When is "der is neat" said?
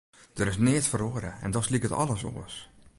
0.37-0.87